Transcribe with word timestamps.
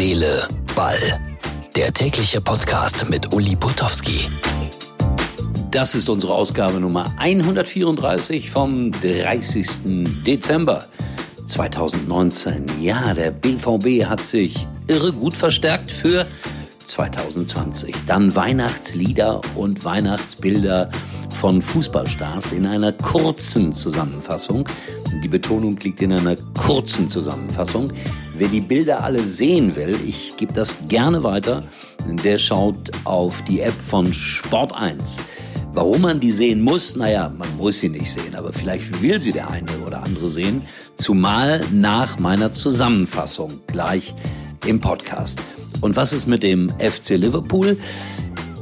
Seele, 0.00 0.48
Ball. 0.74 1.20
Der 1.76 1.92
tägliche 1.92 2.40
Podcast 2.40 3.10
mit 3.10 3.34
Uli 3.34 3.54
Putowski. 3.54 4.20
Das 5.70 5.94
ist 5.94 6.08
unsere 6.08 6.32
Ausgabe 6.32 6.80
Nummer 6.80 7.12
134 7.18 8.50
vom 8.50 8.92
30. 8.92 9.68
Dezember 10.26 10.86
2019. 11.44 12.64
Ja, 12.80 13.12
der 13.12 13.30
BVB 13.30 14.06
hat 14.06 14.24
sich 14.24 14.66
irre 14.86 15.12
gut 15.12 15.36
verstärkt 15.36 15.90
für 15.90 16.24
2020. 16.86 17.94
Dann 18.06 18.34
Weihnachtslieder 18.34 19.42
und 19.54 19.84
Weihnachtsbilder 19.84 20.88
von 21.28 21.60
Fußballstars 21.60 22.52
in 22.52 22.64
einer 22.64 22.92
kurzen 22.92 23.74
Zusammenfassung. 23.74 24.66
Die 25.22 25.28
Betonung 25.28 25.76
liegt 25.76 26.00
in 26.00 26.14
einer 26.14 26.36
kurzen 26.54 27.10
Zusammenfassung. 27.10 27.92
Wer 28.40 28.48
die 28.48 28.62
Bilder 28.62 29.04
alle 29.04 29.22
sehen 29.22 29.76
will, 29.76 29.94
ich 30.08 30.34
gebe 30.38 30.54
das 30.54 30.74
gerne 30.88 31.22
weiter, 31.22 31.62
der 32.24 32.38
schaut 32.38 32.90
auf 33.04 33.42
die 33.42 33.60
App 33.60 33.74
von 33.74 34.10
Sport 34.14 34.74
1. 34.74 35.20
Warum 35.74 36.00
man 36.00 36.20
die 36.20 36.30
sehen 36.30 36.62
muss, 36.62 36.96
naja, 36.96 37.30
man 37.36 37.54
muss 37.58 37.80
sie 37.80 37.90
nicht 37.90 38.10
sehen, 38.10 38.34
aber 38.34 38.54
vielleicht 38.54 39.02
will 39.02 39.20
sie 39.20 39.32
der 39.32 39.50
eine 39.50 39.70
oder 39.86 40.02
andere 40.02 40.30
sehen, 40.30 40.62
zumal 40.94 41.60
nach 41.70 42.18
meiner 42.18 42.54
Zusammenfassung 42.54 43.60
gleich 43.66 44.14
im 44.64 44.80
Podcast. 44.80 45.42
Und 45.82 45.96
was 45.96 46.14
ist 46.14 46.26
mit 46.26 46.42
dem 46.42 46.70
FC 46.78 47.10
Liverpool? 47.16 47.76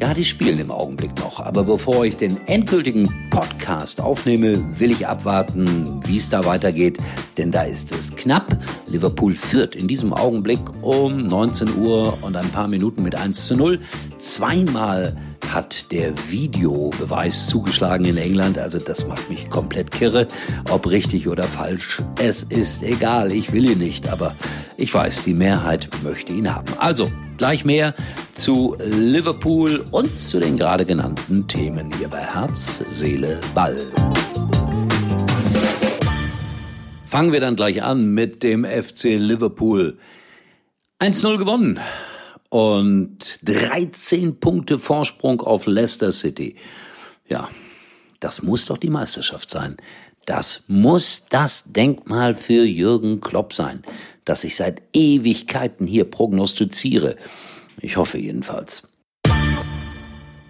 Ja, 0.00 0.14
die 0.14 0.24
spielen 0.24 0.58
im 0.58 0.70
Augenblick 0.70 1.14
noch. 1.18 1.40
Aber 1.40 1.62
bevor 1.62 2.06
ich 2.06 2.16
den 2.16 2.38
endgültigen 2.46 3.28
Podcast 3.28 4.00
aufnehme, 4.00 4.54
will 4.78 4.92
ich 4.92 5.06
abwarten, 5.06 6.00
wie 6.06 6.16
es 6.16 6.30
da 6.30 6.46
weitergeht. 6.46 6.96
Denn 7.36 7.52
da 7.52 7.64
ist 7.64 7.94
es 7.94 8.16
knapp. 8.16 8.56
Liverpool 8.86 9.32
führt 9.32 9.76
in 9.76 9.88
diesem 9.88 10.14
Augenblick 10.14 10.60
um 10.80 11.26
19 11.26 11.76
Uhr 11.76 12.16
und 12.22 12.34
ein 12.34 12.48
paar 12.48 12.66
Minuten 12.66 13.02
mit 13.02 13.14
1 13.14 13.46
zu 13.46 13.56
0. 13.56 13.78
Zweimal 14.16 15.14
hat 15.52 15.92
der 15.92 16.14
Videobeweis 16.30 17.48
zugeschlagen 17.48 18.06
in 18.06 18.16
England. 18.16 18.56
Also 18.56 18.78
das 18.78 19.06
macht 19.06 19.28
mich 19.28 19.50
komplett 19.50 19.90
kirre. 19.90 20.28
Ob 20.70 20.88
richtig 20.88 21.28
oder 21.28 21.42
falsch, 21.44 22.02
es 22.18 22.44
ist 22.44 22.82
egal. 22.82 23.32
Ich 23.32 23.52
will 23.52 23.68
ihn 23.68 23.78
nicht, 23.78 24.08
aber 24.08 24.34
ich 24.78 24.94
weiß, 24.94 25.24
die 25.24 25.34
Mehrheit 25.34 25.90
möchte 26.02 26.32
ihn 26.32 26.54
haben. 26.54 26.72
Also, 26.78 27.10
gleich 27.36 27.66
mehr 27.66 27.94
zu 28.40 28.74
Liverpool 28.82 29.84
und 29.90 30.18
zu 30.18 30.40
den 30.40 30.56
gerade 30.56 30.86
genannten 30.86 31.46
Themen 31.46 31.92
hier 31.98 32.08
bei 32.08 32.22
Herz, 32.22 32.82
Seele, 32.88 33.38
Ball. 33.54 33.76
Fangen 37.06 37.32
wir 37.32 37.40
dann 37.40 37.54
gleich 37.54 37.82
an 37.82 38.14
mit 38.14 38.42
dem 38.42 38.64
FC 38.64 39.18
Liverpool. 39.18 39.98
1-0 41.00 41.36
gewonnen 41.36 41.80
und 42.48 43.40
13 43.42 44.40
Punkte 44.40 44.78
Vorsprung 44.78 45.42
auf 45.42 45.66
Leicester 45.66 46.10
City. 46.10 46.56
Ja, 47.28 47.50
das 48.20 48.40
muss 48.40 48.64
doch 48.64 48.78
die 48.78 48.88
Meisterschaft 48.88 49.50
sein. 49.50 49.76
Das 50.24 50.64
muss 50.66 51.26
das 51.28 51.64
Denkmal 51.66 52.32
für 52.32 52.64
Jürgen 52.64 53.20
Klopp 53.20 53.52
sein, 53.52 53.82
das 54.24 54.44
ich 54.44 54.56
seit 54.56 54.80
Ewigkeiten 54.94 55.86
hier 55.86 56.04
prognostiziere. 56.04 57.16
Ich 57.80 57.96
hoffe 57.96 58.18
jedenfalls. 58.18 58.82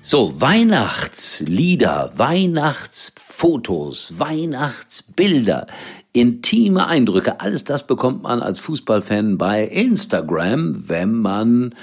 So, 0.00 0.40
Weihnachtslieder, 0.40 2.12
Weihnachtsfotos, 2.16 4.18
Weihnachtsbilder, 4.18 5.66
intime 6.12 6.86
Eindrücke, 6.86 7.40
alles 7.40 7.64
das 7.64 7.86
bekommt 7.86 8.22
man 8.22 8.40
als 8.40 8.60
Fußballfan 8.60 9.36
bei 9.36 9.64
Instagram, 9.64 10.88
wenn 10.88 11.14
man 11.14 11.74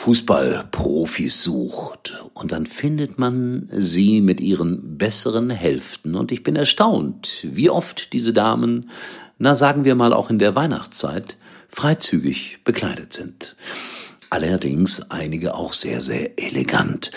Fußballprofis 0.00 1.42
sucht. 1.42 2.24
Und 2.32 2.52
dann 2.52 2.64
findet 2.64 3.18
man 3.18 3.68
sie 3.70 4.22
mit 4.22 4.40
ihren 4.40 4.96
besseren 4.96 5.50
Hälften. 5.50 6.14
Und 6.14 6.32
ich 6.32 6.42
bin 6.42 6.56
erstaunt, 6.56 7.46
wie 7.48 7.68
oft 7.68 8.14
diese 8.14 8.32
Damen, 8.32 8.88
na 9.38 9.54
sagen 9.54 9.84
wir 9.84 9.94
mal 9.94 10.14
auch 10.14 10.30
in 10.30 10.38
der 10.38 10.54
Weihnachtszeit, 10.54 11.36
freizügig 11.68 12.64
bekleidet 12.64 13.12
sind. 13.12 13.56
Allerdings 14.30 15.02
einige 15.10 15.54
auch 15.56 15.72
sehr, 15.72 16.00
sehr 16.00 16.38
elegant. 16.38 17.10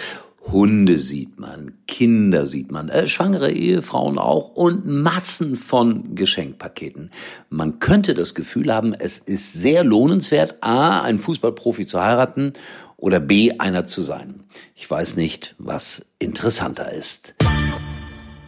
Hunde 0.52 0.98
sieht 0.98 1.40
man, 1.40 1.74
Kinder 1.88 2.46
sieht 2.46 2.72
man, 2.72 2.90
äh, 2.90 3.08
schwangere 3.08 3.52
Ehefrauen 3.52 4.18
auch 4.18 4.50
und 4.50 4.86
Massen 4.86 5.56
von 5.56 6.16
Geschenkpaketen. 6.16 7.12
Man 7.50 7.80
könnte 7.80 8.14
das 8.14 8.36
Gefühl 8.36 8.74
haben, 8.74 8.94
es 8.94 9.20
ist 9.20 9.54
sehr 9.54 9.84
lohnenswert, 9.84 10.56
a, 10.62 11.02
einen 11.02 11.20
Fußballprofi 11.20 11.86
zu 11.86 12.02
heiraten 12.02 12.54
oder 12.98 13.20
b, 13.20 13.54
einer 13.60 13.86
zu 13.86 14.02
sein. 14.02 14.44
Ich 14.76 14.90
weiß 14.90 15.16
nicht, 15.16 15.56
was 15.60 16.06
interessanter 16.20 16.92
ist. 16.92 17.36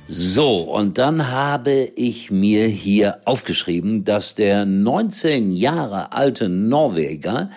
So, 0.08 0.58
und 0.58 0.98
dann 1.00 1.30
habe 1.30 1.90
ich 1.96 2.30
mir 2.30 2.68
hier 2.68 3.22
aufgeschrieben, 3.26 4.04
dass 4.04 4.36
der 4.36 4.66
19 4.66 5.52
Jahre 5.52 6.14
alte 6.14 6.48
Norweger 6.48 7.50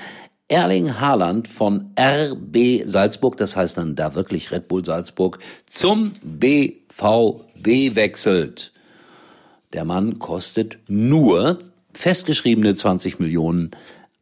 Erling 0.49 0.99
Haaland 0.99 1.47
von 1.47 1.91
RB 1.99 2.83
Salzburg, 2.85 3.37
das 3.37 3.55
heißt 3.55 3.77
dann 3.77 3.95
da 3.97 4.15
wirklich 4.15 4.51
Red 4.51 4.67
Bull 4.67 4.83
Salzburg, 4.83 5.39
zum 5.67 6.13
BVB 6.23 7.95
wechselt. 7.95 8.73
Der 9.75 9.85
Mann 9.85 10.19
kostet 10.19 10.79
nur 10.89 11.59
festgeschriebene 11.93 12.75
20 12.75 13.21
Millionen 13.21 13.73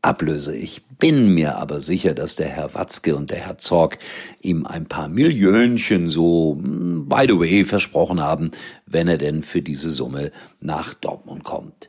Ablöse. 0.03 0.56
Ich 0.56 0.82
bin 0.98 1.34
mir 1.34 1.59
aber 1.59 1.78
sicher, 1.78 2.14
dass 2.14 2.37
der 2.37 2.48
Herr 2.48 2.75
Watzke 2.75 3.14
und 3.16 3.31
der 3.31 3.38
Herr 3.38 3.58
Zorg 3.58 3.98
ihm 4.41 4.66
ein 4.66 4.87
paar 4.87 5.08
Millionchen 5.08 6.08
so 6.08 6.58
hm, 6.60 7.08
by 7.08 7.26
the 7.28 7.38
way 7.38 7.64
versprochen 7.64 8.20
haben, 8.20 8.50
wenn 8.87 9.06
er 9.06 9.19
denn 9.19 9.43
für 9.43 9.62
diese 9.62 9.91
Summe 9.91 10.32
nach 10.60 10.94
Dortmund 10.94 11.44
kommt. 11.44 11.88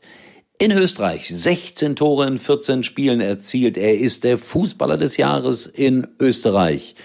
In 0.60 0.72
Österreich 0.72 1.30
16 1.30 1.96
Tore 1.96 2.26
in 2.26 2.40
14 2.40 2.82
Spielen 2.82 3.22
erzielt. 3.22 3.78
Er 3.78 3.96
ist 3.96 4.24
der 4.24 4.40
Fußballer 4.40 4.98
des 4.98 5.16
Jahres 5.18 5.68
in 5.68 6.08
Österreich. 6.20 6.96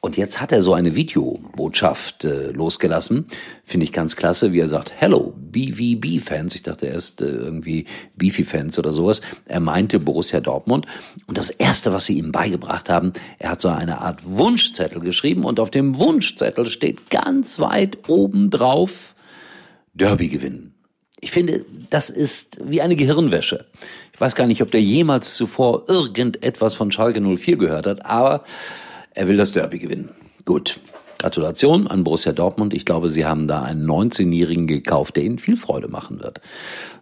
Und 0.00 0.16
jetzt 0.16 0.40
hat 0.40 0.52
er 0.52 0.62
so 0.62 0.72
eine 0.72 0.94
Videobotschaft 0.94 2.22
äh, 2.24 2.52
losgelassen. 2.52 3.26
Finde 3.64 3.82
ich 3.82 3.92
ganz 3.92 4.14
klasse, 4.14 4.52
wie 4.52 4.60
er 4.60 4.68
sagt, 4.68 4.92
Hello, 4.96 5.34
BVB-Fans. 5.36 6.54
Ich 6.54 6.62
dachte 6.62 6.86
erst 6.86 7.20
äh, 7.22 7.24
irgendwie 7.24 7.86
Beefy-Fans 8.14 8.78
oder 8.78 8.92
sowas. 8.92 9.20
Er 9.46 9.58
meinte 9.58 9.98
Borussia 9.98 10.38
Dortmund. 10.38 10.86
Und 11.26 11.38
das 11.38 11.50
Erste, 11.50 11.92
was 11.92 12.04
sie 12.04 12.18
ihm 12.18 12.30
beigebracht 12.30 12.88
haben, 12.88 13.14
er 13.40 13.50
hat 13.50 13.60
so 13.60 13.68
eine 13.68 14.00
Art 14.00 14.20
Wunschzettel 14.24 15.00
geschrieben. 15.00 15.42
Und 15.42 15.58
auf 15.58 15.70
dem 15.70 15.98
Wunschzettel 15.98 16.66
steht 16.66 17.10
ganz 17.10 17.58
weit 17.58 18.08
oben 18.08 18.48
drauf, 18.50 19.16
Derby 19.92 20.28
gewinnen. 20.28 20.71
Ich 21.24 21.30
finde, 21.30 21.64
das 21.88 22.10
ist 22.10 22.58
wie 22.64 22.82
eine 22.82 22.96
Gehirnwäsche. 22.96 23.64
Ich 24.12 24.20
weiß 24.20 24.34
gar 24.34 24.48
nicht, 24.48 24.60
ob 24.60 24.72
der 24.72 24.82
jemals 24.82 25.36
zuvor 25.36 25.88
irgendetwas 25.88 26.74
von 26.74 26.90
Schalke 26.90 27.20
04 27.20 27.58
gehört 27.58 27.86
hat, 27.86 28.04
aber 28.04 28.42
er 29.14 29.28
will 29.28 29.36
das 29.36 29.52
Derby 29.52 29.78
gewinnen. 29.78 30.08
Gut. 30.44 30.80
Gratulation 31.18 31.86
an 31.86 32.02
Borussia 32.02 32.32
Dortmund. 32.32 32.74
Ich 32.74 32.84
glaube, 32.84 33.08
Sie 33.08 33.24
haben 33.24 33.46
da 33.46 33.62
einen 33.62 33.88
19-Jährigen 33.88 34.66
gekauft, 34.66 35.14
der 35.14 35.22
Ihnen 35.22 35.38
viel 35.38 35.56
Freude 35.56 35.86
machen 35.86 36.20
wird. 36.20 36.40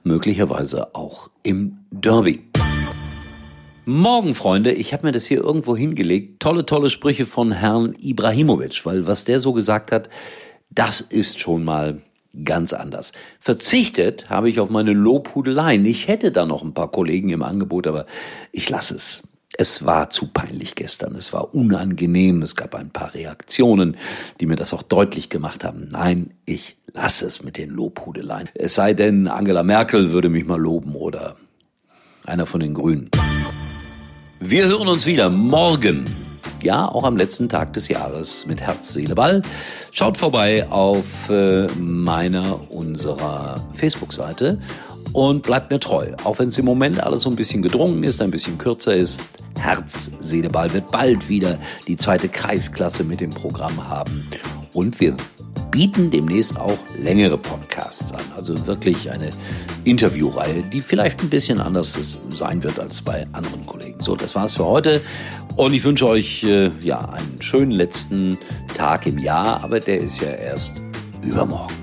Möglicherweise 0.04 0.94
auch 0.94 1.30
im 1.42 1.78
Derby. 1.90 2.44
Morgen, 3.86 4.34
Freunde, 4.34 4.72
ich 4.72 4.92
habe 4.92 5.06
mir 5.06 5.12
das 5.12 5.24
hier 5.24 5.42
irgendwo 5.42 5.74
hingelegt. 5.74 6.40
Tolle, 6.40 6.66
tolle 6.66 6.90
Sprüche 6.90 7.24
von 7.24 7.52
Herrn 7.52 7.96
Ibrahimovic, 7.98 8.84
weil 8.84 9.06
was 9.06 9.24
der 9.24 9.40
so 9.40 9.54
gesagt 9.54 9.92
hat, 9.92 10.10
das 10.68 11.00
ist 11.00 11.40
schon 11.40 11.64
mal 11.64 12.02
ganz 12.44 12.72
anders. 12.72 13.12
Verzichtet 13.40 14.28
habe 14.30 14.48
ich 14.48 14.60
auf 14.60 14.70
meine 14.70 14.92
Lobhudeleien. 14.92 15.84
Ich 15.86 16.08
hätte 16.08 16.32
da 16.32 16.46
noch 16.46 16.62
ein 16.62 16.74
paar 16.74 16.90
Kollegen 16.90 17.30
im 17.30 17.42
Angebot, 17.42 17.86
aber 17.86 18.06
ich 18.52 18.68
lasse 18.70 18.94
es. 18.94 19.22
Es 19.56 19.84
war 19.84 20.10
zu 20.10 20.28
peinlich 20.28 20.76
gestern, 20.76 21.16
es 21.16 21.32
war 21.32 21.54
unangenehm, 21.54 22.40
es 22.40 22.54
gab 22.54 22.76
ein 22.76 22.90
paar 22.90 23.14
Reaktionen, 23.14 23.96
die 24.40 24.46
mir 24.46 24.54
das 24.54 24.72
auch 24.72 24.82
deutlich 24.82 25.28
gemacht 25.28 25.64
haben. 25.64 25.88
Nein, 25.90 26.34
ich 26.46 26.76
lasse 26.94 27.26
es 27.26 27.42
mit 27.42 27.58
den 27.58 27.70
Lobhudeleien. 27.70 28.48
Es 28.54 28.76
sei 28.76 28.94
denn, 28.94 29.26
Angela 29.26 29.64
Merkel 29.64 30.12
würde 30.12 30.28
mich 30.28 30.46
mal 30.46 30.60
loben 30.60 30.94
oder 30.94 31.36
einer 32.24 32.46
von 32.46 32.60
den 32.60 32.74
Grünen. 32.74 33.10
Wir 34.38 34.66
hören 34.68 34.88
uns 34.88 35.04
wieder 35.04 35.30
morgen 35.30 36.04
ja, 36.62 36.86
auch 36.86 37.04
am 37.04 37.16
letzten 37.16 37.48
Tag 37.48 37.72
des 37.72 37.88
Jahres 37.88 38.46
mit 38.46 38.60
Herz, 38.60 38.92
Seele, 38.92 39.14
Ball. 39.14 39.42
Schaut 39.92 40.16
vorbei 40.16 40.68
auf 40.68 41.28
äh, 41.30 41.66
meiner, 41.78 42.60
unserer 42.70 43.64
Facebook-Seite 43.72 44.58
und 45.12 45.42
bleibt 45.42 45.70
mir 45.70 45.80
treu. 45.80 46.06
Auch 46.24 46.38
wenn 46.38 46.48
es 46.48 46.58
im 46.58 46.64
Moment 46.64 47.02
alles 47.02 47.22
so 47.22 47.30
ein 47.30 47.36
bisschen 47.36 47.62
gedrungen 47.62 48.02
ist, 48.02 48.20
ein 48.20 48.30
bisschen 48.30 48.58
kürzer 48.58 48.94
ist. 48.94 49.20
Herz, 49.58 50.10
Seele, 50.20 50.48
Ball 50.48 50.72
wird 50.72 50.90
bald 50.90 51.28
wieder 51.28 51.58
die 51.86 51.96
zweite 51.96 52.28
Kreisklasse 52.28 53.04
mit 53.04 53.20
dem 53.20 53.30
Programm 53.30 53.88
haben. 53.88 54.26
Und 54.72 55.00
wir 55.00 55.16
bieten 55.70 56.10
demnächst 56.10 56.58
auch 56.58 56.78
längere 56.98 57.36
Podcasts 57.36 58.12
an. 58.12 58.24
Also 58.36 58.66
wirklich 58.66 59.10
eine 59.10 59.30
Interviewreihe, 59.84 60.62
die 60.72 60.80
vielleicht 60.80 61.22
ein 61.22 61.30
bisschen 61.30 61.60
anders 61.60 62.18
sein 62.34 62.62
wird 62.62 62.78
als 62.78 63.00
bei 63.00 63.26
anderen 63.32 63.66
Kollegen. 63.66 64.00
So, 64.00 64.16
das 64.16 64.34
war's 64.34 64.54
für 64.54 64.64
heute. 64.64 65.00
Und 65.56 65.72
ich 65.72 65.84
wünsche 65.84 66.06
euch 66.06 66.44
äh, 66.44 66.70
ja 66.80 67.00
einen 67.00 67.40
schönen 67.40 67.72
letzten 67.72 68.38
Tag 68.76 69.06
im 69.06 69.18
Jahr, 69.18 69.62
aber 69.62 69.80
der 69.80 69.98
ist 69.98 70.20
ja 70.20 70.30
erst 70.30 70.74
übermorgen. 71.22 71.74